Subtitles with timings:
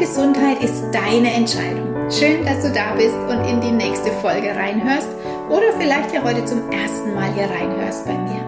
[0.00, 1.94] Gesundheit ist deine Entscheidung.
[2.10, 5.10] Schön, dass du da bist und in die nächste Folge reinhörst
[5.50, 8.40] oder vielleicht ja heute zum ersten Mal hier reinhörst bei mir.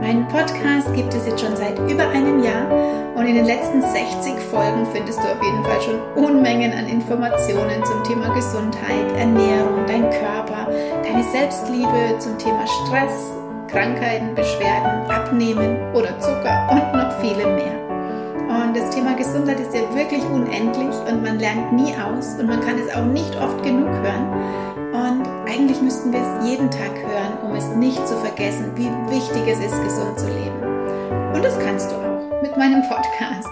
[0.00, 2.66] Meinen Podcast gibt es jetzt schon seit über einem Jahr
[3.14, 7.84] und in den letzten 60 Folgen findest du auf jeden Fall schon Unmengen an Informationen
[7.84, 10.66] zum Thema Gesundheit, Ernährung, dein Körper,
[11.04, 13.30] deine Selbstliebe zum Thema Stress,
[13.68, 17.79] Krankheiten, Beschwerden, Abnehmen oder Zucker und noch viele mehr.
[18.70, 22.60] Und das Thema Gesundheit ist ja wirklich unendlich und man lernt nie aus und man
[22.60, 24.30] kann es auch nicht oft genug hören.
[24.92, 29.42] Und eigentlich müssten wir es jeden Tag hören, um es nicht zu vergessen, wie wichtig
[29.48, 30.62] es ist, gesund zu leben.
[31.34, 33.48] Und das kannst du auch mit meinem Podcast.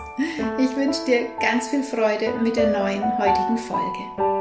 [0.57, 4.38] Ich wünsche dir ganz viel Freude mit der neuen heutigen Folge.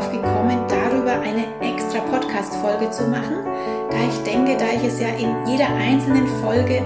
[0.00, 3.44] Darauf gekommen, darüber eine extra Podcast-Folge zu machen,
[3.90, 6.82] da ich denke, da ich es ja in jeder einzelnen Folge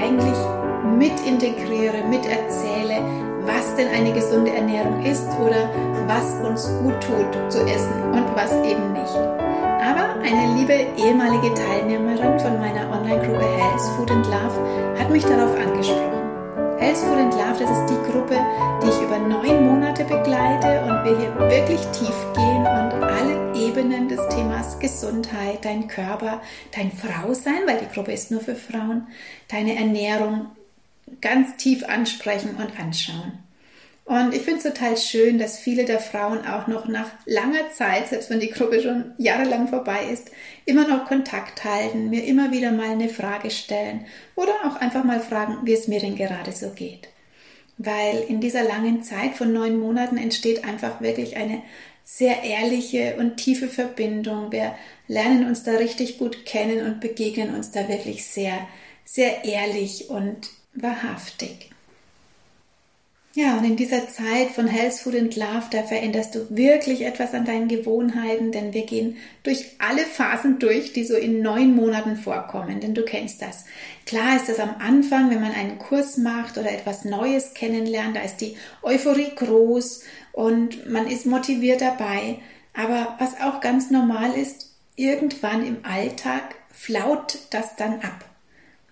[0.00, 0.38] eigentlich
[0.98, 3.00] mit integriere, mit erzähle,
[3.44, 5.70] was denn eine gesunde Ernährung ist oder
[6.06, 9.16] was uns gut tut zu essen und was eben nicht.
[9.16, 15.54] Aber eine liebe ehemalige Teilnehmerin von meiner Online-Gruppe Health, Food and Love hat mich darauf
[15.56, 16.17] angesprochen.
[16.88, 18.38] Health and Love, das ist die Gruppe,
[18.82, 24.08] die ich über neun Monate begleite und wir hier wirklich tief gehen und alle Ebenen
[24.08, 26.40] des Themas Gesundheit, dein Körper,
[26.74, 29.06] dein Frausein, weil die Gruppe ist nur für Frauen,
[29.48, 30.46] deine Ernährung
[31.20, 33.32] ganz tief ansprechen und anschauen.
[34.08, 38.08] Und ich finde es total schön, dass viele der Frauen auch noch nach langer Zeit,
[38.08, 40.30] selbst wenn die Gruppe schon jahrelang vorbei ist,
[40.64, 45.20] immer noch Kontakt halten, mir immer wieder mal eine Frage stellen oder auch einfach mal
[45.20, 47.10] fragen, wie es mir denn gerade so geht.
[47.76, 51.60] Weil in dieser langen Zeit von neun Monaten entsteht einfach wirklich eine
[52.02, 54.50] sehr ehrliche und tiefe Verbindung.
[54.52, 54.74] Wir
[55.06, 58.56] lernen uns da richtig gut kennen und begegnen uns da wirklich sehr,
[59.04, 61.68] sehr ehrlich und wahrhaftig.
[63.40, 67.34] Ja, und in dieser Zeit von Health, Food and Love, da veränderst du wirklich etwas
[67.34, 72.16] an deinen Gewohnheiten, denn wir gehen durch alle Phasen durch, die so in neun Monaten
[72.16, 73.64] vorkommen, denn du kennst das.
[74.06, 78.22] Klar ist das am Anfang, wenn man einen Kurs macht oder etwas Neues kennenlernt, da
[78.22, 82.40] ist die Euphorie groß und man ist motiviert dabei.
[82.74, 88.24] Aber was auch ganz normal ist, irgendwann im Alltag flaut das dann ab.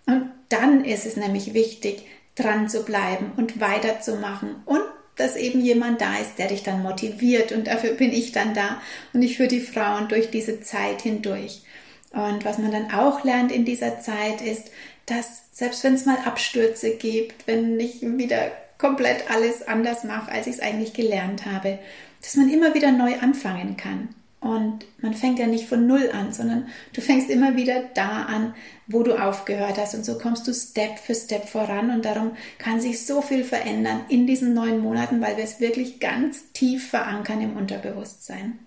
[0.06, 2.04] Und dann ist es nämlich wichtig,
[2.36, 4.82] dran zu bleiben und weiterzumachen und
[5.16, 8.80] dass eben jemand da ist, der dich dann motiviert und dafür bin ich dann da
[9.12, 11.62] und ich führe die Frauen durch diese Zeit hindurch.
[12.10, 14.70] Und was man dann auch lernt in dieser Zeit ist,
[15.06, 20.46] dass selbst wenn es mal Abstürze gibt, wenn ich wieder komplett alles anders mache, als
[20.46, 21.78] ich es eigentlich gelernt habe,
[22.20, 24.08] dass man immer wieder neu anfangen kann.
[24.40, 28.54] Und man fängt ja nicht von Null an, sondern du fängst immer wieder da an,
[28.86, 29.94] wo du aufgehört hast.
[29.94, 31.90] Und so kommst du Step für Step voran.
[31.90, 36.00] Und darum kann sich so viel verändern in diesen neun Monaten, weil wir es wirklich
[36.00, 38.58] ganz tief verankern im Unterbewusstsein.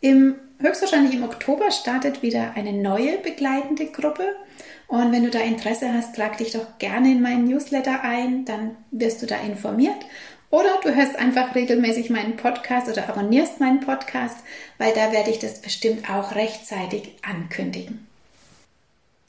[0.00, 4.24] Im, höchstwahrscheinlich im Oktober startet wieder eine neue begleitende Gruppe.
[4.88, 8.76] Und wenn du da Interesse hast, trag dich doch gerne in meinen Newsletter ein, dann
[8.90, 10.06] wirst du da informiert.
[10.50, 14.38] Oder du hörst einfach regelmäßig meinen Podcast oder abonnierst meinen Podcast,
[14.78, 18.06] weil da werde ich das bestimmt auch rechtzeitig ankündigen.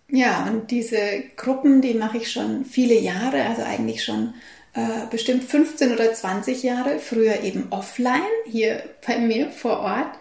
[0.07, 4.33] Ja, und diese Gruppen, die mache ich schon viele Jahre, also eigentlich schon
[4.73, 10.17] äh, bestimmt 15 oder 20 Jahre, früher eben offline, hier bei mir vor Ort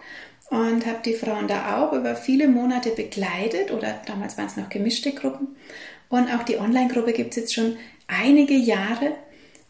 [0.49, 4.69] und habe die Frauen da auch über viele Monate begleitet oder damals waren es noch
[4.69, 5.55] gemischte Gruppen.
[6.09, 7.77] Und auch die Online-Gruppe gibt es jetzt schon
[8.07, 9.15] einige Jahre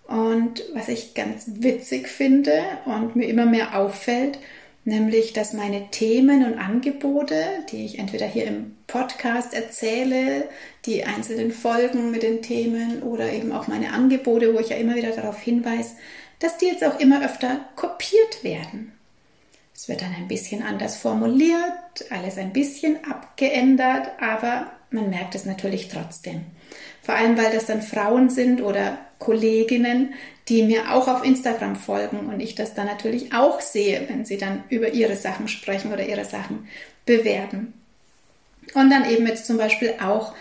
[0.09, 4.39] und was ich ganz witzig finde und mir immer mehr auffällt,
[4.83, 10.49] nämlich dass meine Themen und Angebote, die ich entweder hier im Podcast erzähle,
[10.85, 14.95] die einzelnen Folgen mit den Themen oder eben auch meine Angebote, wo ich ja immer
[14.95, 15.91] wieder darauf hinweise,
[16.39, 18.93] dass die jetzt auch immer öfter kopiert werden.
[19.75, 25.45] Es wird dann ein bisschen anders formuliert, alles ein bisschen abgeändert, aber man merkt es
[25.45, 26.45] natürlich trotzdem.
[27.03, 30.13] Vor allem, weil das dann Frauen sind oder Kolleginnen,
[30.47, 34.37] die mir auch auf Instagram folgen und ich das dann natürlich auch sehe, wenn sie
[34.37, 36.67] dann über ihre Sachen sprechen oder ihre Sachen
[37.05, 37.73] bewerben.
[38.73, 40.33] Und dann eben jetzt zum Beispiel auch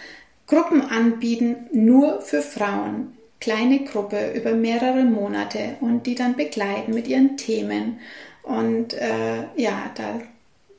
[0.46, 3.14] Gruppen anbieten, nur für Frauen.
[3.40, 8.00] Kleine Gruppe über mehrere Monate und die dann begleiten mit ihren Themen.
[8.42, 10.20] Und äh, ja, da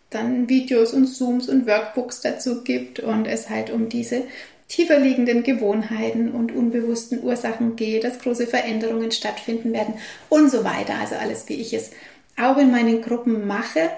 [0.09, 4.23] dann Videos und Zooms und Workbooks dazu gibt und es halt um diese
[4.69, 9.95] tiefer liegenden Gewohnheiten und unbewussten Ursachen geht, dass große Veränderungen stattfinden werden
[10.30, 10.94] und so weiter.
[11.01, 11.92] Also alles, wie ich es
[12.38, 13.89] auch in meinen Gruppen mache.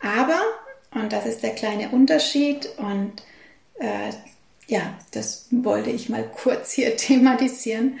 [0.00, 0.40] Aber,
[0.92, 3.12] und das ist der kleine Unterschied, und
[3.78, 4.10] äh,
[4.66, 7.98] ja, das wollte ich mal kurz hier thematisieren,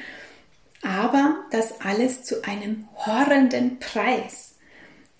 [0.82, 4.54] aber das alles zu einem horrenden Preis.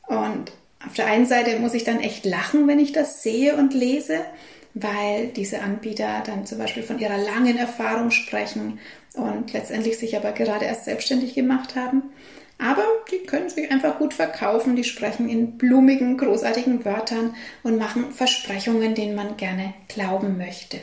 [0.07, 0.53] Und
[0.85, 4.25] auf der einen Seite muss ich dann echt lachen, wenn ich das sehe und lese,
[4.83, 8.79] weil diese Anbieter dann zum Beispiel von ihrer langen Erfahrung sprechen
[9.15, 12.03] und letztendlich sich aber gerade erst selbstständig gemacht haben.
[12.59, 18.13] Aber die können sich einfach gut verkaufen, die sprechen in blumigen, großartigen Wörtern und machen
[18.13, 20.79] Versprechungen, denen man gerne glauben möchte.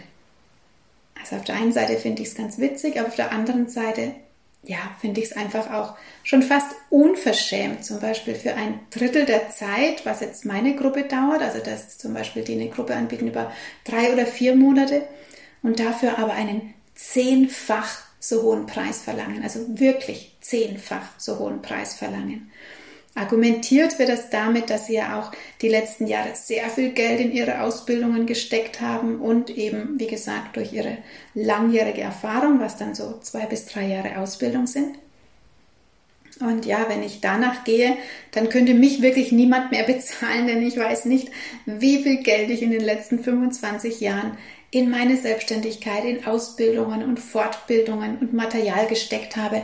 [1.19, 4.12] Also auf der einen Seite finde ich es ganz witzig, aber auf der anderen Seite
[4.66, 9.50] ja, finde ich es einfach auch schon fast unverschämt, zum Beispiel für ein Drittel der
[9.50, 13.52] Zeit, was jetzt meine Gruppe dauert, also dass zum Beispiel die eine Gruppe anbieten über
[13.84, 15.04] drei oder vier Monate
[15.62, 21.96] und dafür aber einen zehnfach so hohen Preis verlangen, also wirklich zehnfach so hohen Preis
[21.96, 22.52] verlangen.
[23.18, 25.32] Argumentiert wird es damit, dass sie ja auch
[25.62, 30.58] die letzten Jahre sehr viel Geld in ihre Ausbildungen gesteckt haben und eben, wie gesagt,
[30.58, 30.98] durch ihre
[31.34, 34.98] langjährige Erfahrung, was dann so zwei bis drei Jahre Ausbildung sind.
[36.42, 37.96] Und ja, wenn ich danach gehe,
[38.34, 41.32] dann könnte mich wirklich niemand mehr bezahlen, denn ich weiß nicht,
[41.66, 44.38] wie viel Geld ich in den letzten 25 Jahren
[44.72, 49.62] in meine Selbstständigkeit, in Ausbildungen und Fortbildungen und Material gesteckt habe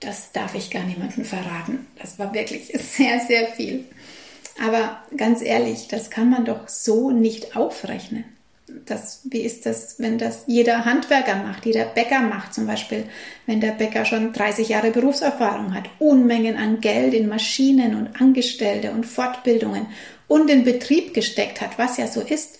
[0.00, 1.86] das darf ich gar niemandem verraten.
[2.00, 3.84] Das war wirklich sehr, sehr viel.
[4.64, 8.24] Aber ganz ehrlich, das kann man doch so nicht aufrechnen.
[8.84, 13.04] Das, wie ist das, wenn das jeder Handwerker macht, jeder Bäcker macht zum Beispiel,
[13.46, 18.90] wenn der Bäcker schon 30 Jahre Berufserfahrung hat, Unmengen an Geld in Maschinen und Angestellte
[18.90, 19.86] und Fortbildungen
[20.26, 22.58] und in Betrieb gesteckt hat, was ja so ist,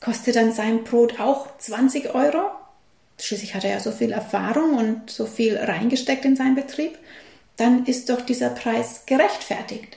[0.00, 2.50] kostet dann sein Brot auch 20 Euro?
[3.18, 6.98] Schließlich hat er ja so viel Erfahrung und so viel reingesteckt in seinen Betrieb,
[7.56, 9.96] dann ist doch dieser Preis gerechtfertigt.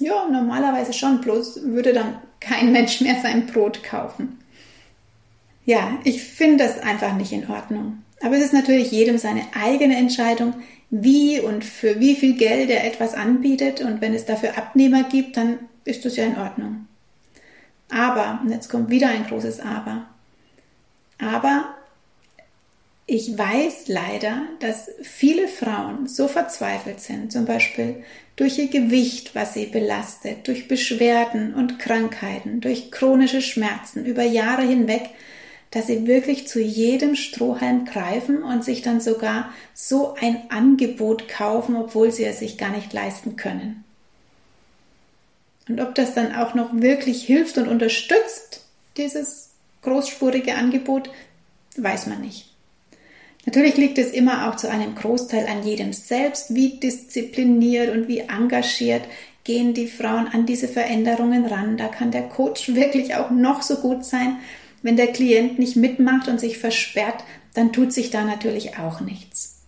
[0.00, 4.38] Ja, normalerweise schon, bloß würde dann kein Mensch mehr sein Brot kaufen.
[5.66, 8.02] Ja, ich finde das einfach nicht in Ordnung.
[8.22, 10.54] Aber es ist natürlich jedem seine eigene Entscheidung,
[10.90, 13.80] wie und für wie viel Geld er etwas anbietet.
[13.80, 16.86] Und wenn es dafür Abnehmer gibt, dann ist das ja in Ordnung.
[17.90, 20.06] Aber, und jetzt kommt wieder ein großes Aber.
[21.18, 21.74] Aber
[23.10, 28.04] ich weiß leider, dass viele Frauen so verzweifelt sind, zum Beispiel
[28.36, 34.62] durch ihr Gewicht, was sie belastet, durch Beschwerden und Krankheiten, durch chronische Schmerzen über Jahre
[34.62, 35.10] hinweg,
[35.72, 41.74] dass sie wirklich zu jedem Strohhalm greifen und sich dann sogar so ein Angebot kaufen,
[41.74, 43.82] obwohl sie es sich gar nicht leisten können.
[45.68, 48.64] Und ob das dann auch noch wirklich hilft und unterstützt,
[48.96, 49.50] dieses
[49.82, 51.10] großspurige Angebot,
[51.76, 52.49] weiß man nicht.
[53.46, 58.20] Natürlich liegt es immer auch zu einem Großteil an jedem selbst, wie diszipliniert und wie
[58.20, 59.02] engagiert
[59.44, 61.76] gehen die Frauen an diese Veränderungen ran.
[61.76, 64.36] Da kann der Coach wirklich auch noch so gut sein.
[64.82, 69.59] Wenn der Klient nicht mitmacht und sich versperrt, dann tut sich da natürlich auch nichts.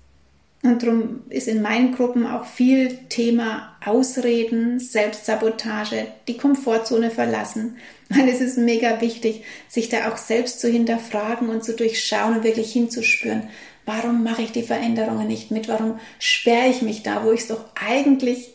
[0.62, 7.78] Und darum ist in meinen Gruppen auch viel Thema Ausreden, Selbstsabotage, die Komfortzone verlassen.
[8.08, 12.44] Weil es ist mega wichtig, sich da auch selbst zu hinterfragen und zu durchschauen und
[12.44, 13.48] wirklich hinzuspüren.
[13.84, 15.66] Warum mache ich die Veränderungen nicht mit?
[15.66, 18.52] Warum sperre ich mich da, wo ich es doch eigentlich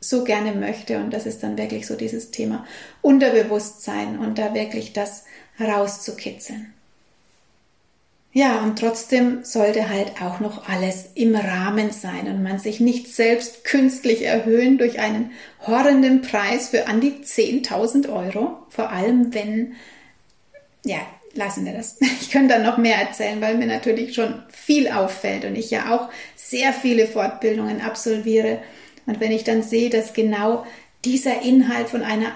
[0.00, 0.98] so gerne möchte?
[0.98, 2.66] Und das ist dann wirklich so dieses Thema
[3.00, 5.24] Unterbewusstsein und da wirklich das
[5.60, 6.73] rauszukitzeln.
[8.36, 13.14] Ja, und trotzdem sollte halt auch noch alles im Rahmen sein und man sich nicht
[13.14, 15.30] selbst künstlich erhöhen durch einen
[15.64, 18.58] horrenden Preis für an die 10.000 Euro.
[18.70, 19.74] Vor allem, wenn,
[20.84, 20.98] ja,
[21.34, 21.98] lassen wir das.
[22.20, 25.94] Ich könnte dann noch mehr erzählen, weil mir natürlich schon viel auffällt und ich ja
[25.94, 28.58] auch sehr viele Fortbildungen absolviere.
[29.06, 30.66] Und wenn ich dann sehe, dass genau
[31.04, 32.32] dieser Inhalt von einer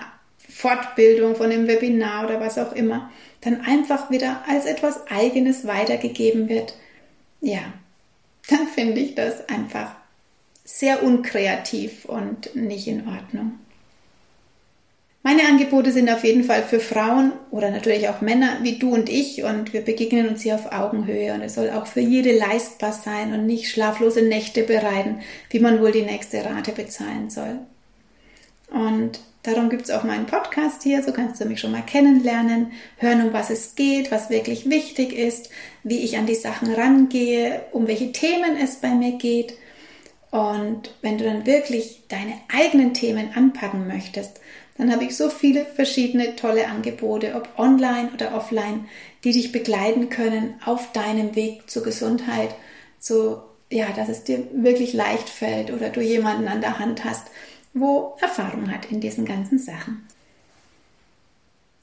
[0.49, 6.49] Fortbildung, von einem Webinar oder was auch immer, dann einfach wieder als etwas Eigenes weitergegeben
[6.49, 6.75] wird,
[7.41, 7.61] ja,
[8.49, 9.95] dann finde ich das einfach
[10.65, 13.59] sehr unkreativ und nicht in Ordnung.
[15.23, 19.11] Meine Angebote sind auf jeden Fall für Frauen oder natürlich auch Männer wie du und
[19.11, 22.93] ich und wir begegnen uns hier auf Augenhöhe und es soll auch für jede leistbar
[22.93, 27.59] sein und nicht schlaflose Nächte bereiten, wie man wohl die nächste Rate bezahlen soll.
[28.71, 32.73] Und Darum gibt es auch meinen Podcast hier, so kannst du mich schon mal kennenlernen,
[32.97, 35.51] hören, um was es geht, was wirklich wichtig ist,
[35.85, 39.55] wie ich an die Sachen rangehe, um welche Themen es bei mir geht.
[40.31, 44.41] Und wenn du dann wirklich deine eigenen Themen anpacken möchtest,
[44.77, 48.89] dann habe ich so viele verschiedene tolle Angebote, ob online oder offline,
[49.25, 52.55] die dich begleiten können auf deinem Weg zur Gesundheit,
[52.99, 57.27] so ja, dass es dir wirklich leicht fällt oder du jemanden an der Hand hast,
[57.75, 60.07] wo Erfahrung hat in diesen ganzen Sachen.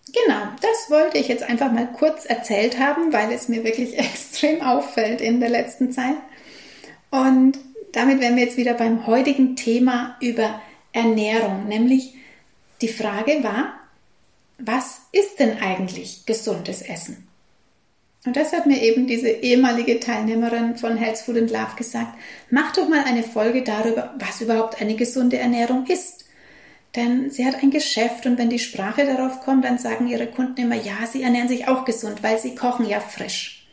[0.08, 4.62] Genau, das wollte ich jetzt einfach mal kurz erzählt haben, weil es mir wirklich extrem
[4.62, 6.16] auffällt in der letzten Zeit.
[7.12, 7.58] Und
[7.92, 10.62] damit wären wir jetzt wieder beim heutigen Thema über
[10.92, 12.16] Ernährung, nämlich
[12.82, 13.74] die Frage war,
[14.58, 17.25] was ist denn eigentlich gesundes Essen?
[18.26, 22.18] Und das hat mir eben diese ehemalige Teilnehmerin von Health Food and Love gesagt,
[22.50, 26.26] mach doch mal eine Folge darüber, was überhaupt eine gesunde Ernährung ist.
[26.96, 30.62] Denn sie hat ein Geschäft und wenn die Sprache darauf kommt, dann sagen ihre Kunden
[30.62, 33.68] immer, ja, sie ernähren sich auch gesund, weil sie kochen ja frisch.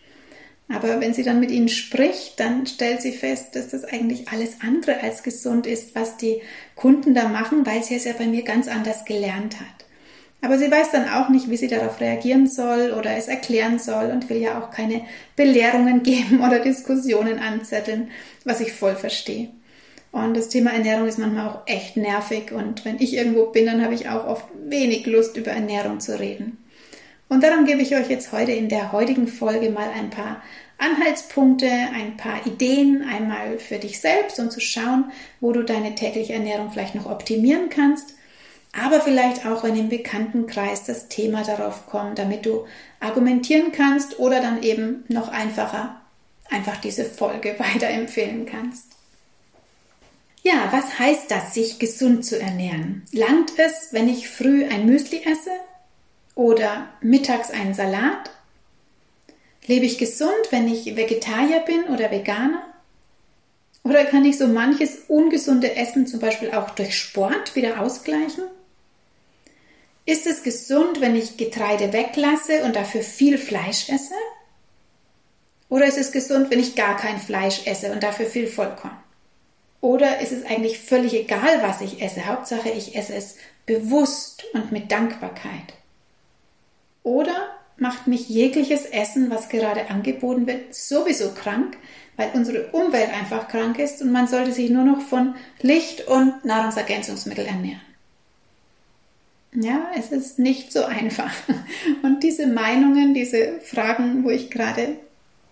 [0.69, 4.57] Aber wenn sie dann mit ihnen spricht, dann stellt sie fest, dass das eigentlich alles
[4.61, 6.41] andere als gesund ist, was die
[6.77, 9.82] Kunden da machen, weil sie es ja bei mir ganz anders gelernt hat.
[10.45, 14.11] Aber sie weiß dann auch nicht, wie sie darauf reagieren soll oder es erklären soll
[14.11, 15.03] und will ja auch keine
[15.37, 18.11] Belehrungen geben oder Diskussionen anzetteln,
[18.45, 19.49] was ich voll verstehe.
[20.11, 23.83] Und das Thema Ernährung ist manchmal auch echt nervig und wenn ich irgendwo bin, dann
[23.83, 26.59] habe ich auch oft wenig Lust, über Ernährung zu reden.
[27.31, 30.43] Und darum gebe ich euch jetzt heute in der heutigen Folge mal ein paar
[30.77, 35.05] Anhaltspunkte, ein paar Ideen, einmal für dich selbst, um zu schauen,
[35.41, 38.17] wo du deine tägliche Ernährung vielleicht noch optimieren kannst,
[38.73, 42.67] aber vielleicht auch, wenn im Bekanntenkreis das Thema darauf kommt, damit du
[43.01, 46.01] argumentieren kannst oder dann eben noch einfacher
[46.51, 48.87] einfach diese Folge weiterempfehlen kannst.
[50.43, 53.05] Ja, was heißt das, sich gesund zu ernähren?
[53.13, 55.53] Langt es, wenn ich früh ein Müsli esse
[56.35, 58.31] oder mittags einen Salat?
[59.67, 62.63] Lebe ich gesund, wenn ich Vegetarier bin oder Veganer?
[63.85, 68.45] Oder kann ich so manches ungesunde Essen zum Beispiel auch durch Sport wieder ausgleichen?
[70.05, 74.15] Ist es gesund, wenn ich Getreide weglasse und dafür viel Fleisch esse?
[75.69, 78.97] Oder ist es gesund, wenn ich gar kein Fleisch esse und dafür viel Vollkorn?
[79.81, 82.27] Oder ist es eigentlich völlig egal, was ich esse?
[82.27, 85.75] Hauptsache, ich esse es bewusst und mit Dankbarkeit.
[87.03, 91.77] Oder macht mich jegliches Essen, was gerade angeboten wird, sowieso krank,
[92.17, 96.45] weil unsere Umwelt einfach krank ist und man sollte sich nur noch von Licht und
[96.45, 97.81] Nahrungsergänzungsmittel ernähren.
[99.55, 101.33] Ja, es ist nicht so einfach.
[102.03, 104.97] Und diese Meinungen, diese Fragen, wo ich gerade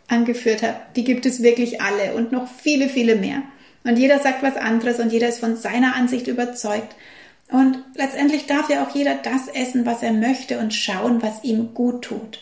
[0.08, 3.42] angeführt habe, die gibt es wirklich alle und noch viele, viele mehr.
[3.84, 6.94] Und jeder sagt was anderes und jeder ist von seiner Ansicht überzeugt.
[7.50, 11.74] Und letztendlich darf ja auch jeder das essen, was er möchte und schauen, was ihm
[11.74, 12.40] gut tut.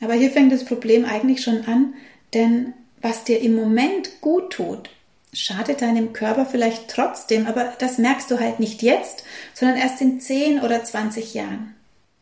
[0.00, 1.94] Aber hier fängt das Problem eigentlich schon an,
[2.34, 4.90] denn was dir im Moment gut tut,
[5.32, 10.20] schadet deinem Körper vielleicht trotzdem, aber das merkst du halt nicht jetzt, sondern erst in
[10.20, 11.76] 10 oder 20 Jahren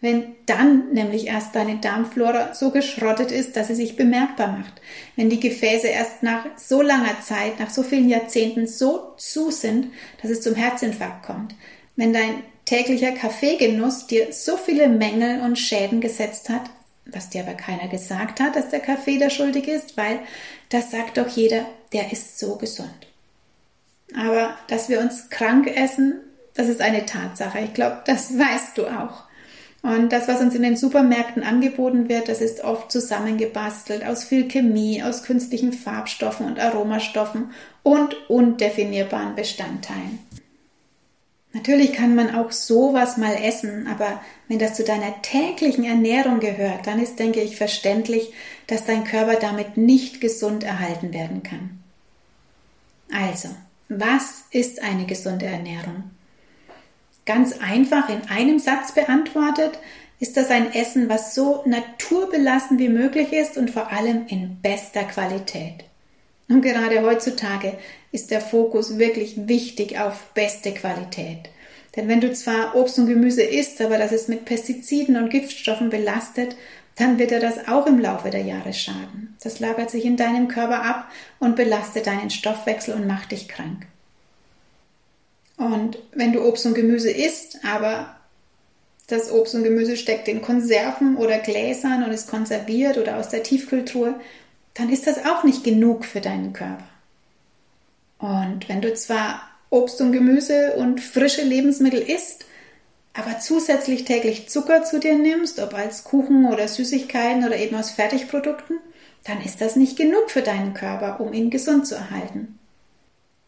[0.04, 4.74] wenn dann nämlich erst deine Darmflora so geschrottet ist, dass sie sich bemerkbar macht.
[5.16, 9.86] Wenn die Gefäße erst nach so langer Zeit, nach so vielen Jahrzehnten so zu sind,
[10.20, 11.54] dass es zum Herzinfarkt kommt.
[11.96, 16.64] Wenn dein täglicher Kaffeegenuss dir so viele Mängel und Schäden gesetzt hat,
[17.06, 20.18] was dir aber keiner gesagt hat, dass der Kaffee da schuldig ist, weil
[20.68, 22.90] das sagt doch jeder, der ist so gesund.
[24.14, 26.20] Aber dass wir uns krank essen,
[26.54, 27.60] das ist eine Tatsache.
[27.60, 29.24] Ich glaube, das weißt du auch.
[29.82, 34.48] Und das, was uns in den Supermärkten angeboten wird, das ist oft zusammengebastelt aus viel
[34.48, 40.20] Chemie, aus künstlichen Farbstoffen und Aromastoffen und undefinierbaren Bestandteilen.
[41.52, 46.86] Natürlich kann man auch sowas mal essen, aber wenn das zu deiner täglichen Ernährung gehört,
[46.86, 48.32] dann ist, denke ich, verständlich,
[48.66, 51.83] dass dein Körper damit nicht gesund erhalten werden kann.
[53.12, 53.48] Also,
[53.88, 56.10] was ist eine gesunde Ernährung?
[57.26, 59.78] Ganz einfach in einem Satz beantwortet,
[60.20, 65.04] ist das ein Essen, was so naturbelassen wie möglich ist und vor allem in bester
[65.04, 65.84] Qualität.
[66.48, 67.74] Und gerade heutzutage
[68.12, 71.50] ist der Fokus wirklich wichtig auf beste Qualität.
[71.96, 75.90] Denn wenn du zwar Obst und Gemüse isst, aber das ist mit Pestiziden und Giftstoffen
[75.90, 76.56] belastet,
[76.96, 79.36] dann wird dir das auch im Laufe der Jahre schaden.
[79.42, 81.10] Das lagert sich in deinem Körper ab
[81.40, 83.86] und belastet deinen Stoffwechsel und macht dich krank.
[85.56, 88.16] Und wenn du Obst und Gemüse isst, aber
[89.06, 93.42] das Obst und Gemüse steckt in Konserven oder Gläsern und ist konserviert oder aus der
[93.42, 94.14] Tiefkühltruhe,
[94.74, 96.84] dann ist das auch nicht genug für deinen Körper.
[98.18, 102.46] Und wenn du zwar Obst und Gemüse und frische Lebensmittel isst,
[103.14, 107.92] aber zusätzlich täglich Zucker zu dir nimmst, ob als Kuchen oder Süßigkeiten oder eben aus
[107.92, 108.78] Fertigprodukten,
[109.22, 112.58] dann ist das nicht genug für deinen Körper, um ihn gesund zu erhalten.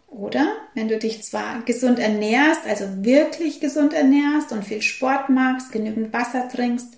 [0.06, 5.73] Oder wenn du dich zwar gesund ernährst, also wirklich gesund ernährst und viel Sport machst,
[5.73, 6.94] genügend Wasser trinkst,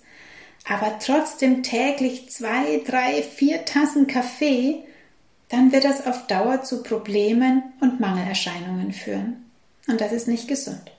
[0.69, 4.83] aber trotzdem täglich zwei, drei, vier Tassen Kaffee,
[5.49, 9.49] dann wird das auf Dauer zu Problemen und Mangelerscheinungen führen.
[9.87, 10.91] Und das ist nicht gesund.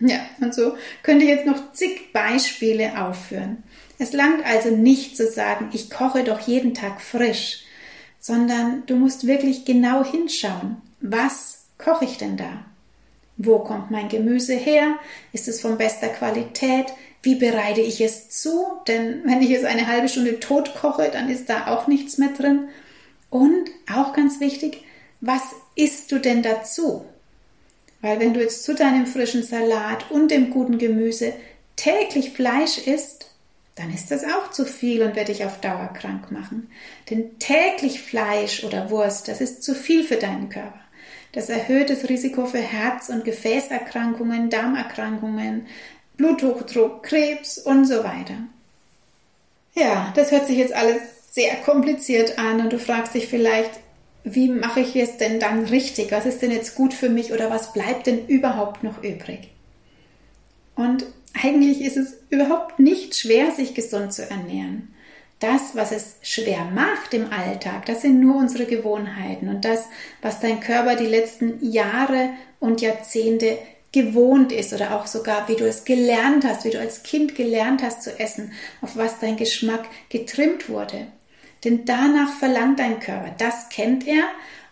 [0.00, 3.62] Ja, und so könnte ich jetzt noch zig Beispiele aufführen.
[3.98, 7.64] Es langt also nicht zu sagen, ich koche doch jeden Tag frisch,
[8.18, 12.64] sondern du musst wirklich genau hinschauen, was koche ich denn da?
[13.36, 14.96] Wo kommt mein Gemüse her?
[15.32, 16.86] Ist es von bester Qualität?
[17.22, 18.66] Wie bereite ich es zu?
[18.86, 22.30] Denn wenn ich es eine halbe Stunde tot koche, dann ist da auch nichts mehr
[22.30, 22.68] drin.
[23.30, 24.84] Und auch ganz wichtig,
[25.20, 25.42] was
[25.74, 27.04] isst du denn dazu?
[28.02, 31.32] Weil wenn du jetzt zu deinem frischen Salat und dem guten Gemüse
[31.76, 33.26] täglich Fleisch isst,
[33.76, 36.70] dann ist das auch zu viel und wird dich auf Dauer krank machen.
[37.08, 40.80] Denn täglich Fleisch oder Wurst, das ist zu viel für deinen Körper.
[41.32, 45.66] Das erhöht das Risiko für Herz- und Gefäßerkrankungen, Darmerkrankungen,
[46.16, 48.34] Bluthochdruck, Krebs und so weiter.
[49.74, 50.98] Ja, das hört sich jetzt alles
[51.32, 53.70] sehr kompliziert an und du fragst dich vielleicht,
[54.24, 56.12] wie mache ich es denn dann richtig?
[56.12, 59.50] Was ist denn jetzt gut für mich oder was bleibt denn überhaupt noch übrig?
[60.74, 61.04] Und
[61.42, 64.94] eigentlich ist es überhaupt nicht schwer, sich gesund zu ernähren.
[65.38, 69.86] Das, was es schwer macht im Alltag, das sind nur unsere Gewohnheiten und das,
[70.20, 73.56] was dein Körper die letzten Jahre und Jahrzehnte
[73.92, 77.82] gewohnt ist oder auch sogar, wie du es gelernt hast, wie du als Kind gelernt
[77.82, 81.06] hast zu essen, auf was dein Geschmack getrimmt wurde.
[81.64, 83.34] Denn danach verlangt dein Körper.
[83.38, 84.24] Das kennt er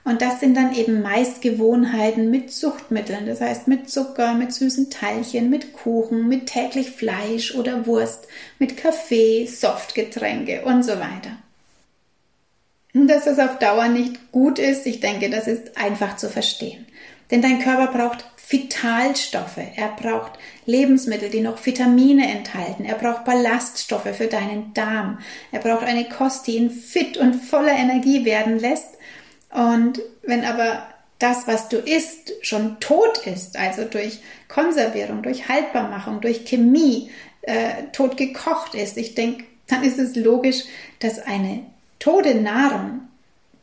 [0.05, 4.89] und das sind dann eben meist Gewohnheiten mit Zuchtmitteln, das heißt mit Zucker, mit süßen
[4.89, 8.27] Teilchen, mit Kuchen, mit täglich Fleisch oder Wurst,
[8.59, 11.37] mit Kaffee, Softgetränke und so weiter.
[12.95, 16.87] Dass das auf Dauer nicht gut ist, ich denke, das ist einfach zu verstehen.
[17.31, 24.17] Denn dein Körper braucht Vitalstoffe, er braucht Lebensmittel, die noch Vitamine enthalten, er braucht Ballaststoffe
[24.17, 25.19] für deinen Darm,
[25.53, 28.89] er braucht eine Kost, die ihn fit und voller Energie werden lässt.
[29.51, 30.87] Und wenn aber
[31.19, 37.11] das, was du isst, schon tot ist, also durch Konservierung, durch Haltbarmachung, durch Chemie
[37.43, 40.65] äh, tot gekocht ist, ich denke, dann ist es logisch,
[41.01, 41.67] dass eine
[41.99, 43.01] tote Nahrung,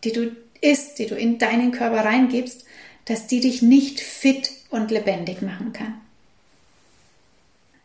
[0.04, 2.66] die du isst, die du in deinen Körper reingibst,
[3.06, 5.96] dass die dich nicht fit und lebendig machen kann.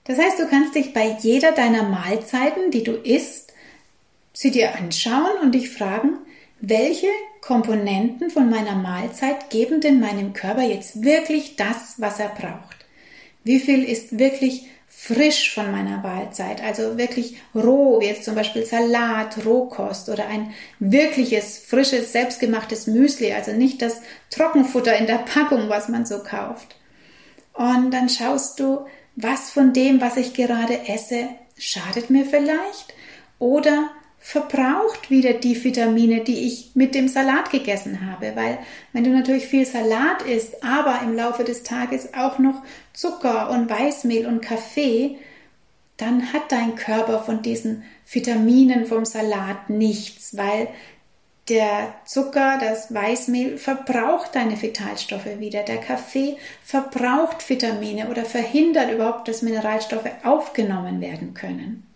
[0.04, 3.52] Das heißt, du kannst dich bei jeder deiner Mahlzeiten, die du isst,
[4.32, 6.18] sie dir anschauen und dich fragen,
[6.60, 7.08] welche
[7.40, 12.84] Komponenten von meiner Mahlzeit geben denn meinem Körper jetzt wirklich das, was er braucht?
[13.44, 19.46] Wie viel ist wirklich frisch von meiner Mahlzeit, also wirklich roh, jetzt zum Beispiel Salat,
[19.46, 25.88] Rohkost oder ein wirkliches, frisches, selbstgemachtes Müsli, also nicht das Trockenfutter in der Packung, was
[25.88, 26.76] man so kauft.
[27.52, 28.86] Und dann schaust du,
[29.16, 32.94] was von dem, was ich gerade esse, schadet mir vielleicht
[33.38, 38.36] oder verbraucht wieder die Vitamine, die ich mit dem Salat gegessen habe.
[38.36, 38.58] Weil
[38.92, 43.70] wenn du natürlich viel Salat isst, aber im Laufe des Tages auch noch Zucker und
[43.70, 45.16] Weißmehl und Kaffee,
[45.96, 50.68] dann hat dein Körper von diesen Vitaminen vom Salat nichts, weil
[51.50, 55.64] der Zucker, das Weißmehl verbraucht deine Vitalstoffe wieder.
[55.64, 61.86] Der Kaffee verbraucht Vitamine oder verhindert überhaupt, dass Mineralstoffe aufgenommen werden können.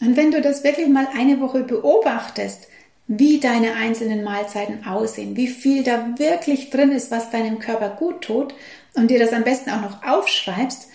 [0.00, 2.68] Und wenn du das wirklich mal eine Woche beobachtest,
[3.08, 8.20] wie deine einzelnen Mahlzeiten aussehen, wie viel da wirklich drin ist, was deinem Körper gut
[8.20, 8.54] tut
[8.94, 10.88] und dir das am besten auch noch aufschreibst,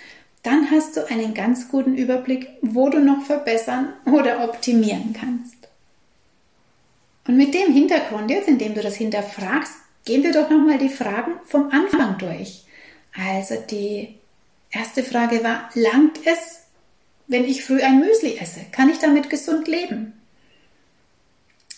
[0.43, 5.62] dann hast du einen ganz guten Überblick, wo du noch verbessern oder optimieren kannst.
[7.27, 9.73] Und mit dem Hintergrund jetzt, indem du das hinterfragst,
[10.05, 12.63] gehen wir doch nochmal die Fragen vom Anfang durch.
[13.15, 14.15] Also die
[14.71, 16.63] erste Frage war, langt es
[17.27, 18.61] wenn ich früh ein Müsli esse?
[18.71, 20.13] Kann ich damit gesund leben?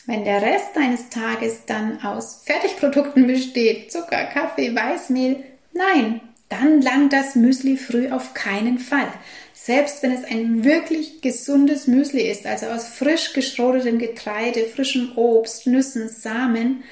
[0.05, 7.13] Wenn der Rest deines Tages dann aus Fertigprodukten besteht, Zucker, Kaffee, Weißmehl, nein, dann langt
[7.13, 9.07] das Müsli früh auf keinen Fall.
[9.57, 15.65] Selbst wenn es ein wirklich gesundes Müsli ist, also aus frisch geschrotetem Getreide, frischem Obst,
[15.65, 16.83] Nüssen, Samen,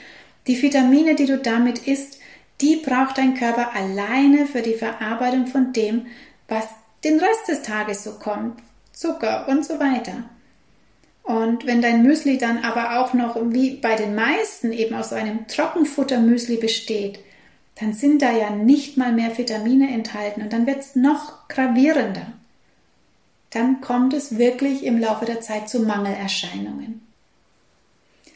[0.48, 2.20] die Vitamine, die du damit isst,
[2.62, 6.08] die braucht dein Körper alleine für die Verarbeitung von dem,
[6.48, 6.66] was
[7.04, 8.62] den Rest des Tages so kommt,
[8.94, 10.24] Zucker und so weiter.
[11.24, 15.48] Und wenn dein Müsli dann aber auch noch wie bei den meisten eben aus einem
[15.48, 17.20] Trockenfuttermüsli besteht,
[17.80, 22.34] dann sind da ja nicht mal mehr Vitamine enthalten und dann wird es noch gravierender.
[23.54, 27.02] Dann kommt es wirklich im Laufe der Zeit zu Mangelerscheinungen.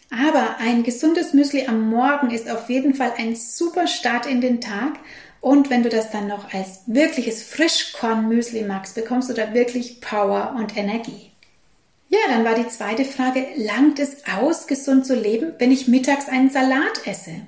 [0.10, 4.62] Aber ein gesundes Müsli am Morgen ist auf jeden Fall ein super Start in den
[4.62, 4.99] Tag.
[5.41, 10.56] Und wenn du das dann noch als wirkliches Frischkorn-Müsli magst, bekommst du da wirklich Power
[10.58, 11.32] und Energie.
[12.10, 16.30] Ja, dann war die zweite Frage, langt es aus, gesund zu leben, wenn ich mittags
[16.30, 17.41] einen Salat esse?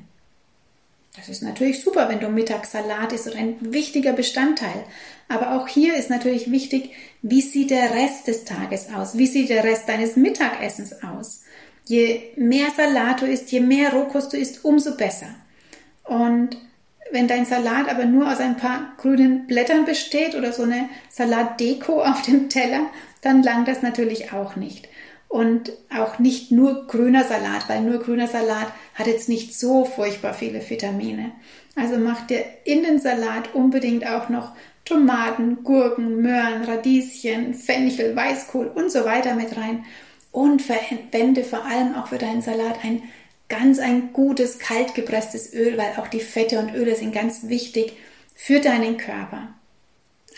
[1.16, 4.84] Das ist natürlich super, wenn du mittags Salat isst, oder ein wichtiger Bestandteil.
[5.30, 6.90] Aber auch hier ist natürlich wichtig,
[7.22, 9.18] wie sieht der Rest des Tages aus?
[9.18, 11.44] Wie sieht der Rest deines Mittagessens aus?
[11.86, 15.28] Je mehr Salat du isst, je mehr Rohkost du isst, umso besser.
[16.04, 16.58] Und
[17.12, 22.04] wenn dein Salat aber nur aus ein paar grünen Blättern besteht oder so eine Salatdeko
[22.04, 22.88] auf dem Teller,
[23.22, 24.90] dann langt das natürlich auch nicht.
[25.28, 30.34] Und auch nicht nur grüner Salat, weil nur grüner Salat hat jetzt nicht so furchtbar
[30.34, 31.32] viele Vitamine.
[31.76, 34.54] Also mach dir in den Salat unbedingt auch noch
[34.86, 39.86] Tomaten, Gurken, Möhren, Radieschen, Fenchel, Weißkohl und so weiter mit rein
[40.32, 43.04] und verwende vor allem auch für deinen Salat ein
[43.50, 47.94] ganz ein gutes kaltgepresstes Öl, weil auch die Fette und Öle sind ganz wichtig
[48.36, 49.50] für deinen Körper.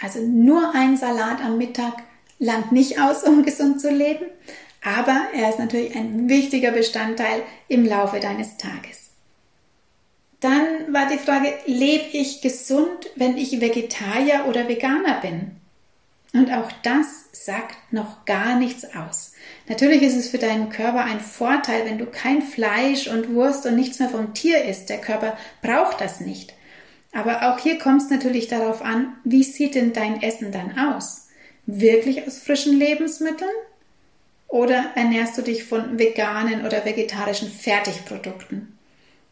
[0.02, 1.94] Also nur ein Salat am Mittag
[2.40, 4.26] langt nicht aus, um gesund zu leben,
[4.84, 9.11] aber er ist natürlich ein wichtiger Bestandteil im Laufe deines Tages.
[10.42, 15.52] Dann war die Frage, lebe ich gesund, wenn ich Vegetarier oder Veganer bin?
[16.34, 19.34] Und auch das sagt noch gar nichts aus.
[19.68, 23.76] Natürlich ist es für deinen Körper ein Vorteil, wenn du kein Fleisch und Wurst und
[23.76, 24.90] nichts mehr vom Tier isst.
[24.90, 26.54] Der Körper braucht das nicht.
[27.12, 31.28] Aber auch hier kommt es natürlich darauf an, wie sieht denn dein Essen dann aus?
[31.66, 33.52] Wirklich aus frischen Lebensmitteln?
[34.48, 38.78] Oder ernährst du dich von veganen oder vegetarischen Fertigprodukten?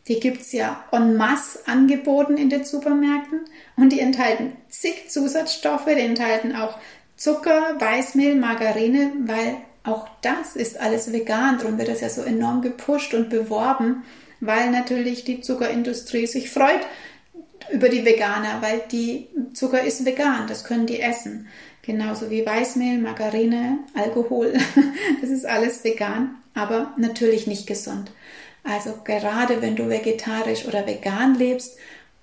[0.09, 3.41] Die gibt es ja en masse angeboten in den Supermärkten
[3.77, 6.77] und die enthalten zig Zusatzstoffe, die enthalten auch
[7.15, 11.59] Zucker, Weißmehl, Margarine, weil auch das ist alles vegan.
[11.59, 14.03] Darum wird das ja so enorm gepusht und beworben,
[14.39, 16.81] weil natürlich die Zuckerindustrie sich freut
[17.71, 21.47] über die Veganer, weil die Zucker ist vegan, das können die essen.
[21.83, 24.53] Genauso wie Weißmehl, Margarine, Alkohol,
[25.21, 28.11] das ist alles vegan, aber natürlich nicht gesund.
[28.63, 31.77] Also gerade wenn du vegetarisch oder vegan lebst,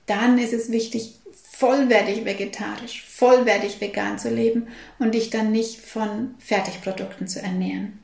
[0.06, 1.14] dann ist es wichtig,
[1.52, 4.68] vollwertig vegetarisch, vollwertig vegan zu leben
[4.98, 7.98] und dich dann nicht von Fertigprodukten zu ernähren.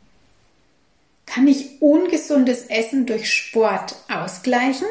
[1.26, 4.88] Kann ich ungesundes Essen durch Sport ausgleichen?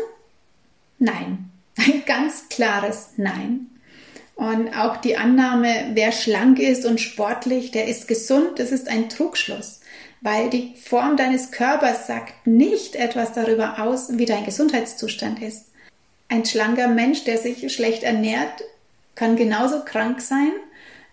[0.99, 1.49] Nein.
[1.77, 3.67] Ein ganz klares Nein.
[4.35, 9.09] Und auch die Annahme, wer schlank ist und sportlich, der ist gesund, das ist ein
[9.09, 9.80] Trugschluss,
[10.21, 15.65] weil die Form deines Körpers sagt nicht etwas darüber aus, wie dein Gesundheitszustand ist.
[16.29, 18.63] Ein schlanker Mensch, der sich schlecht ernährt,
[19.15, 20.51] kann genauso krank sein,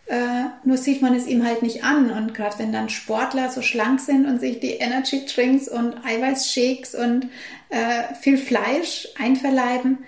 [0.08, 2.10] äh, nur sieht man es ihm halt nicht an.
[2.10, 6.94] Und gerade wenn dann Sportler so schlank sind und sich die Energy Drinks und Eiweißshakes
[6.94, 7.28] und
[7.68, 9.98] äh, viel Fleisch einverleiben,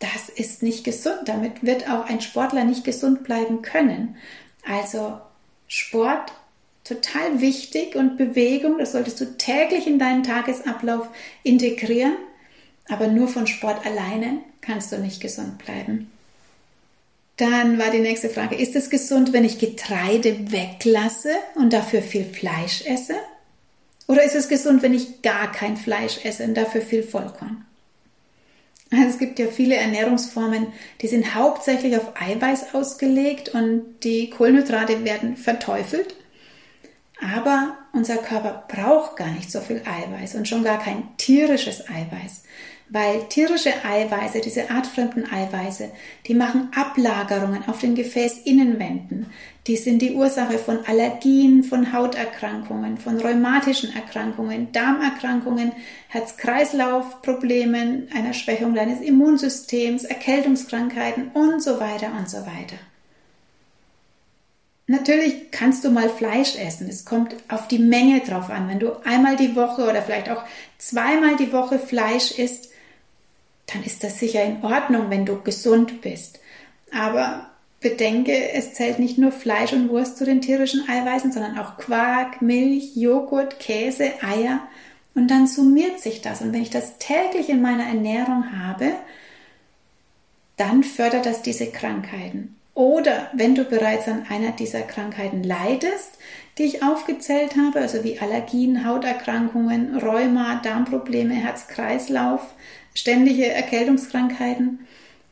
[0.00, 1.20] das ist nicht gesund.
[1.26, 4.16] Damit wird auch ein Sportler nicht gesund bleiben können.
[4.66, 5.20] Also
[5.68, 6.32] Sport
[6.88, 11.08] total wichtig und Bewegung, das solltest du täglich in deinen Tagesablauf
[11.42, 12.16] integrieren.
[12.88, 16.10] Aber nur von Sport alleine kannst du nicht gesund bleiben.
[17.36, 22.24] Dann war die nächste Frage, ist es gesund, wenn ich Getreide weglasse und dafür viel
[22.24, 23.14] Fleisch esse?
[24.08, 27.64] Oder ist es gesund, wenn ich gar kein Fleisch esse und dafür viel Vollkorn?
[28.90, 30.68] Also es gibt ja viele Ernährungsformen,
[31.02, 36.14] die sind hauptsächlich auf Eiweiß ausgelegt und die Kohlenhydrate werden verteufelt.
[37.20, 42.42] Aber unser Körper braucht gar nicht so viel Eiweiß und schon gar kein tierisches Eiweiß
[42.90, 45.90] weil tierische Eiweiße, diese artfremden Eiweiße,
[46.26, 49.26] die machen Ablagerungen auf den Gefäßinnenwänden.
[49.66, 55.72] Die sind die Ursache von Allergien, von Hauterkrankungen, von rheumatischen Erkrankungen, Darmerkrankungen,
[56.08, 62.76] Herz-Kreislauf-Problemen, einer Schwächung deines Immunsystems, Erkältungskrankheiten und so weiter und so weiter.
[64.90, 66.88] Natürlich kannst du mal Fleisch essen.
[66.88, 68.68] Es kommt auf die Menge drauf an.
[68.68, 70.42] Wenn du einmal die Woche oder vielleicht auch
[70.78, 72.70] zweimal die Woche Fleisch isst,
[73.66, 76.40] dann ist das sicher in Ordnung, wenn du gesund bist.
[76.90, 81.76] Aber bedenke, es zählt nicht nur Fleisch und Wurst zu den tierischen Eiweißen, sondern auch
[81.76, 84.60] Quark, Milch, Joghurt, Käse, Eier.
[85.14, 86.40] Und dann summiert sich das.
[86.40, 88.94] Und wenn ich das täglich in meiner Ernährung habe,
[90.56, 92.57] dann fördert das diese Krankheiten.
[92.78, 96.16] Oder wenn du bereits an einer dieser Krankheiten leidest,
[96.58, 102.54] die ich aufgezählt habe, also wie Allergien, Hauterkrankungen, Rheuma, Darmprobleme, Herz-Kreislauf,
[102.94, 104.86] ständige Erkältungskrankheiten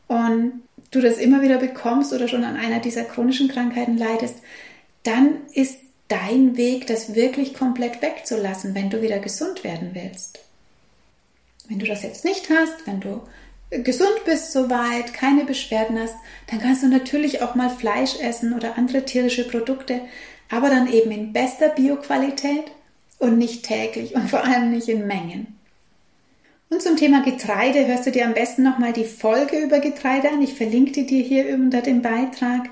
[0.07, 4.35] und du das immer wieder bekommst oder schon an einer dieser chronischen Krankheiten leidest,
[5.03, 5.79] dann ist
[6.09, 10.39] dein Weg, das wirklich komplett wegzulassen, wenn du wieder gesund werden willst.
[11.69, 13.21] Wenn du das jetzt nicht hast, wenn du
[13.69, 16.15] gesund bist soweit, keine Beschwerden hast,
[16.49, 20.01] dann kannst du natürlich auch mal Fleisch essen oder andere tierische Produkte,
[20.49, 22.71] aber dann eben in bester Bioqualität
[23.19, 25.57] und nicht täglich und vor allem nicht in Mengen.
[26.69, 30.41] Und zum Thema Getreide hörst du dir am besten nochmal die Folge über Getreide an.
[30.41, 32.69] Ich verlinke die dir hier unter dem Beitrag.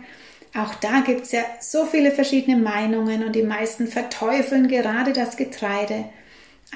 [0.54, 5.38] Auch da gibt es ja so viele verschiedene Meinungen und die meisten verteufeln gerade das
[5.38, 6.06] Getreide.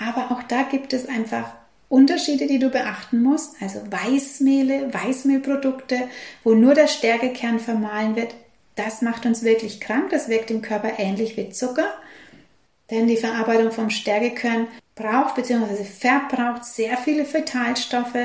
[0.02, 1.52] Aber auch da gibt es einfach
[1.90, 3.56] Unterschiede, die du beachten musst.
[3.62, 6.08] Also Weißmehle, Weißmehlprodukte,
[6.44, 8.36] wo nur der Stärkekern vermahlen wird,
[8.76, 10.12] das macht uns wirklich krank.
[10.12, 11.94] Das wirkt im Körper ähnlich wie Zucker.
[12.92, 15.84] Denn die Verarbeitung vom Stärkekern braucht bzw.
[15.84, 18.16] verbraucht sehr viele Vitalstoffe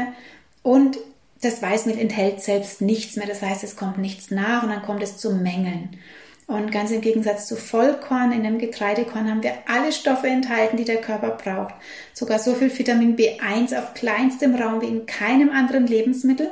[0.63, 0.99] und
[1.41, 3.27] das Weißmehl enthält selbst nichts mehr.
[3.27, 5.99] Das heißt, es kommt nichts nach und dann kommt es zu Mängeln.
[6.47, 10.85] Und ganz im Gegensatz zu Vollkorn, in dem Getreidekorn haben wir alle Stoffe enthalten, die
[10.85, 11.75] der Körper braucht.
[12.13, 16.51] Sogar so viel Vitamin B1 auf kleinstem Raum wie in keinem anderen Lebensmittel.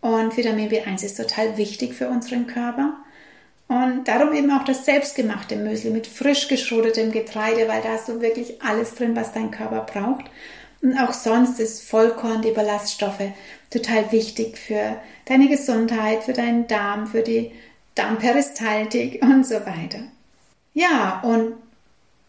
[0.00, 2.96] Und Vitamin B1 ist total wichtig für unseren Körper.
[3.68, 8.20] Und darum eben auch das selbstgemachte Müsli mit frisch geschrotetem Getreide, weil da hast du
[8.20, 10.24] wirklich alles drin, was dein Körper braucht.
[10.82, 13.30] Und auch sonst ist Vollkorn, die Ballaststoffe
[13.70, 14.96] total wichtig für
[15.26, 17.52] deine Gesundheit, für deinen Darm, für die
[17.94, 20.00] Darmperistaltik und so weiter.
[20.74, 21.54] Ja, und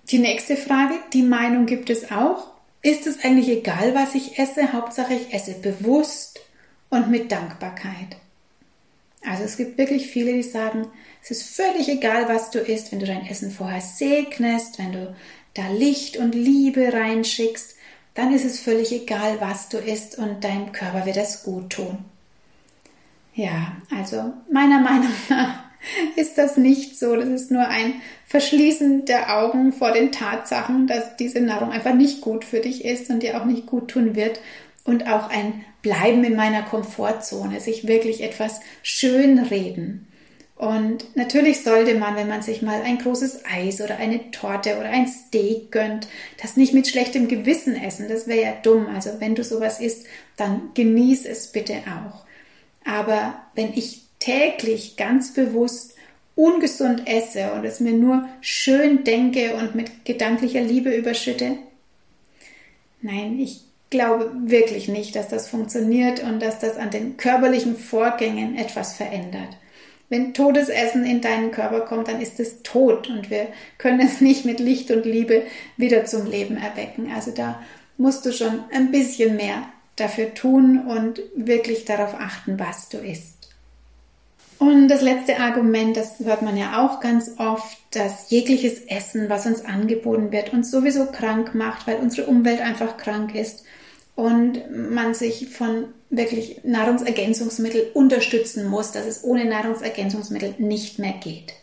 [0.10, 2.52] die nächste Frage, die Meinung gibt es auch.
[2.82, 4.74] Ist es eigentlich egal, was ich esse?
[4.74, 6.42] Hauptsache ich esse bewusst
[6.90, 8.18] und mit Dankbarkeit.
[9.26, 10.88] Also es gibt wirklich viele, die sagen,
[11.22, 15.16] es ist völlig egal, was du isst, wenn du dein Essen vorher segnest, wenn du
[15.54, 17.76] da Licht und Liebe reinschickst,
[18.16, 22.04] dann ist es völlig egal, was du isst und deinem Körper wird es gut tun.
[23.34, 25.64] Ja, also meiner Meinung nach
[26.16, 27.16] ist das nicht so.
[27.16, 32.22] Das ist nur ein Verschließen der Augen vor den Tatsachen, dass diese Nahrung einfach nicht
[32.22, 34.40] gut für dich ist und dir auch nicht gut tun wird.
[34.86, 40.08] Und auch ein Bleiben in meiner Komfortzone, sich wirklich etwas schönreden.
[40.56, 44.90] Und natürlich sollte man, wenn man sich mal ein großes Eis oder eine Torte oder
[44.90, 46.08] ein Steak gönnt,
[46.42, 48.08] das nicht mit schlechtem Gewissen essen.
[48.08, 48.88] Das wäre ja dumm.
[48.94, 50.06] Also wenn du sowas isst,
[50.38, 52.26] dann genieß es bitte auch.
[52.86, 55.96] Aber wenn ich täglich ganz bewusst
[56.36, 61.58] ungesund esse und es mir nur schön denke und mit gedanklicher Liebe überschütte,
[63.02, 68.58] nein, ich glaube wirklich nicht, dass das funktioniert und dass das an den körperlichen Vorgängen
[68.58, 69.58] etwas verändert.
[70.10, 74.22] Wenn totes Essen in deinen Körper kommt, dann ist es tot und wir können es
[74.22, 75.44] nicht mit Licht und Liebe
[75.78, 77.12] wieder zum Leben erwecken.
[77.14, 77.62] Also da
[77.98, 79.64] musst du schon ein bisschen mehr
[79.96, 83.34] dafür tun und wirklich darauf achten, was du isst.
[84.60, 89.46] Und das letzte Argument, das hört man ja auch ganz oft, dass jegliches Essen, was
[89.46, 93.66] uns angeboten wird, uns sowieso krank macht, weil unsere Umwelt einfach krank ist
[94.16, 101.54] und man sich von wirklich Nahrungsergänzungsmittel unterstützen muss, dass es ohne Nahrungsergänzungsmittel nicht mehr geht.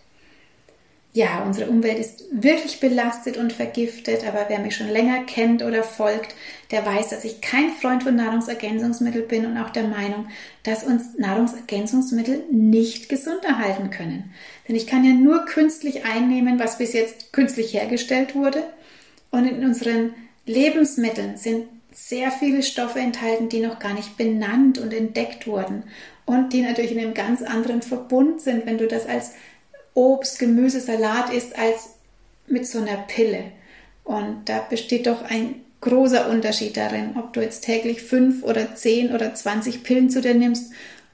[1.13, 5.83] Ja, unsere Umwelt ist wirklich belastet und vergiftet, aber wer mich schon länger kennt oder
[5.83, 6.37] folgt,
[6.71, 10.29] der weiß, dass ich kein Freund von Nahrungsergänzungsmitteln bin und auch der Meinung,
[10.63, 14.33] dass uns Nahrungsergänzungsmittel nicht gesund erhalten können.
[14.69, 18.63] Denn ich kann ja nur künstlich einnehmen, was bis jetzt künstlich hergestellt wurde.
[19.33, 20.15] Und in unseren
[20.47, 25.83] Lebensmitteln sind sehr viele Stoffe enthalten, die noch gar nicht benannt und entdeckt wurden
[26.25, 29.33] und die natürlich in einem ganz anderen Verbund sind, wenn du das als
[29.95, 31.95] Obst, Gemüse, Salat isst, als
[32.47, 33.45] mit so einer Pille.
[34.05, 39.15] Und da besteht doch ein großer Unterschied darin, ob du jetzt täglich fünf oder zehn
[39.15, 40.73] oder zwanzig Pillen zu dir nimmst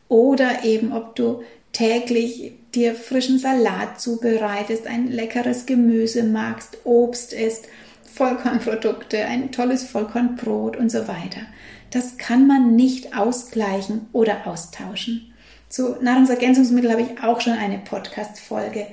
[0.09, 7.67] oder eben ob du täglich dir frischen Salat zubereitest, ein leckeres Gemüse magst, Obst isst
[8.15, 11.43] Vollkornprodukte, ein tolles Vollkornbrot und so weiter.
[11.91, 15.33] Das kann man nicht ausgleichen oder austauschen.
[15.68, 18.87] Zu Nahrungsergänzungsmitteln habe ich auch schon eine Podcast-Folge.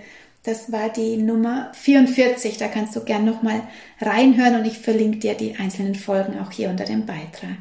[0.44, 2.58] Das war die Nummer 44.
[2.58, 3.62] Da kannst du gern nochmal
[4.02, 7.58] reinhören und ich verlinke dir die einzelnen Folgen auch hier unter dem Beitrag.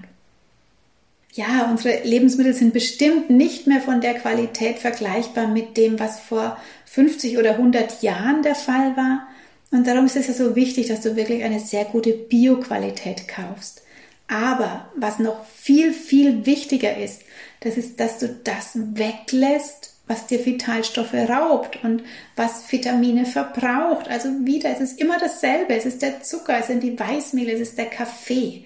[1.34, 6.58] Ja, unsere Lebensmittel sind bestimmt nicht mehr von der Qualität vergleichbar mit dem, was vor
[6.86, 9.26] 50 oder 100 Jahren der Fall war.
[9.70, 13.82] Und darum ist es ja so wichtig, dass du wirklich eine sehr gute Bioqualität kaufst.
[14.28, 17.22] Aber was noch viel, viel wichtiger ist,
[17.62, 22.02] das ist, dass du das weglässt, was dir Vitalstoffe raubt und
[22.36, 24.08] was Vitamine verbraucht.
[24.08, 25.74] Also wieder, es ist immer dasselbe.
[25.74, 28.64] Es ist der Zucker, es sind die Weißmehle, es ist der Kaffee.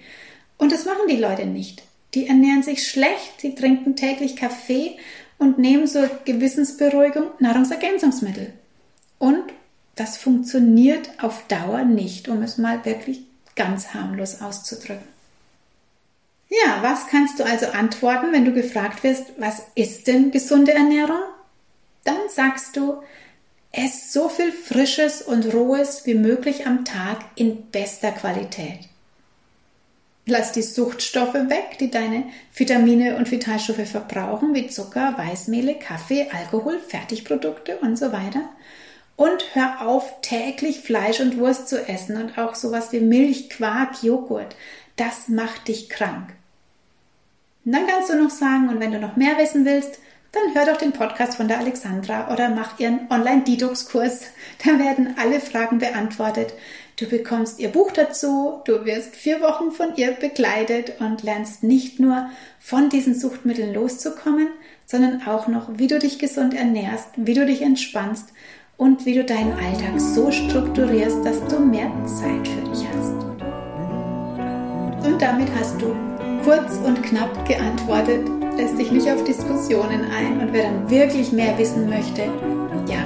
[0.57, 1.83] Und das machen die Leute nicht.
[2.15, 4.97] Die ernähren sich schlecht, sie trinken täglich Kaffee
[5.37, 8.53] und nehmen zur Gewissensberuhigung Nahrungsergänzungsmittel.
[9.19, 9.43] Und
[9.95, 13.21] das funktioniert auf Dauer nicht, um es mal wirklich
[13.55, 15.16] ganz harmlos auszudrücken.
[16.49, 21.19] Ja, was kannst du also antworten, wenn du gefragt wirst, was ist denn gesunde Ernährung?
[22.05, 23.01] Dann sagst du,
[23.71, 28.79] ess so viel Frisches und Rohes wie möglich am Tag in bester Qualität.
[30.25, 36.79] Lass die Suchtstoffe weg, die deine Vitamine und Vitalstoffe verbrauchen, wie Zucker, Weißmehle, Kaffee, Alkohol,
[36.79, 38.49] Fertigprodukte und so weiter.
[39.15, 44.03] Und hör auf, täglich Fleisch und Wurst zu essen und auch sowas wie Milch, Quark,
[44.03, 44.55] Joghurt.
[44.97, 46.36] Das macht dich krank.
[47.67, 49.99] Und dann kannst du noch sagen, und wenn du noch mehr wissen willst,
[50.31, 54.21] dann hör doch den Podcast von der Alexandra oder mach ihren Online-Detox-Kurs.
[54.65, 56.53] Da werden alle Fragen beantwortet.
[56.97, 61.99] Du bekommst ihr Buch dazu, du wirst vier Wochen von ihr begleitet und lernst nicht
[61.99, 64.47] nur von diesen Suchtmitteln loszukommen,
[64.85, 68.29] sondern auch noch, wie du dich gesund ernährst, wie du dich entspannst
[68.77, 73.25] und wie du deinen Alltag so strukturierst, dass du mehr Zeit für dich hast.
[75.05, 76.06] Und damit hast du
[76.47, 81.57] kurz und knapp geantwortet, lässt sich nicht auf Diskussionen ein und wer dann wirklich mehr
[81.57, 82.21] wissen möchte,
[82.87, 83.03] ja,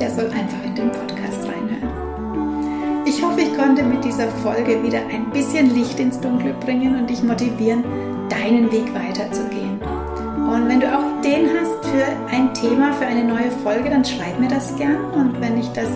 [0.00, 3.06] der soll einfach in den Podcast reinhören.
[3.06, 7.08] Ich hoffe, ich konnte mit dieser Folge wieder ein bisschen Licht ins Dunkle bringen und
[7.08, 7.84] dich motivieren,
[8.28, 9.80] deinen Weg weiterzugehen.
[10.50, 14.40] Und wenn du auch Ideen hast für ein Thema, für eine neue Folge, dann schreib
[14.40, 15.04] mir das gern.
[15.12, 15.90] Und wenn ich das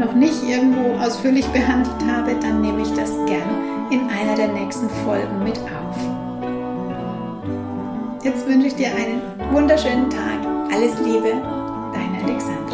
[0.00, 4.90] noch nicht irgendwo ausführlich behandelt habe, dann nehme ich das gern in einer der nächsten
[5.04, 6.19] Folgen mit auf.
[8.22, 10.46] Jetzt wünsche ich dir einen wunderschönen Tag.
[10.70, 11.32] Alles Liebe,
[11.94, 12.69] deine Alexandra.